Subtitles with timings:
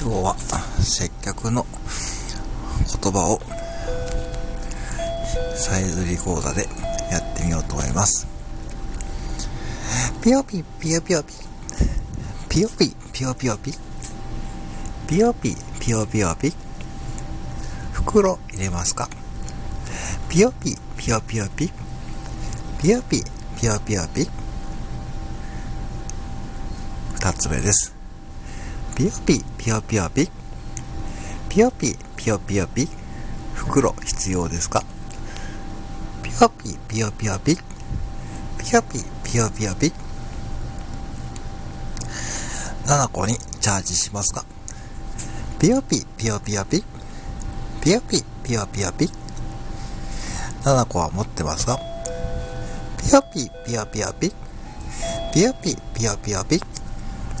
[0.00, 0.36] 今日は
[0.78, 1.66] 接客の
[3.02, 3.40] 言葉を
[5.56, 6.68] サイズリコーダーで
[7.10, 8.28] やってみようと思います。
[10.22, 11.34] ピヨピピヨピヨピ
[12.48, 13.72] ピヨピピヨピヨピ
[15.08, 16.52] ピヨピピヨピヨピ
[17.92, 19.08] 袋入れますか？
[20.28, 21.72] ピヨピピヨピヨピ
[22.80, 23.24] ピヨピ
[23.60, 24.28] ピヨピヨピ
[27.14, 27.97] 二つ目です。
[28.98, 30.28] ピヨピピヨピヨピ。
[31.48, 32.88] ピヨピピヨピヨピ。
[33.54, 34.82] 袋必要ですか？
[36.20, 37.54] ピヨピピヨピヨピ。
[37.54, 37.62] ピ
[38.72, 39.92] ヨピピヨピヨピ。
[42.86, 44.44] 7個にチャージしますか？
[45.60, 46.82] ピヨピピヨピヨピ。
[47.80, 49.08] ピヨピピヨピヨピ。
[50.64, 51.78] 7個は持ってますか？
[53.00, 54.32] ピヨピピヨピヨピ。
[55.32, 56.60] ピヨピピヨピヨピ。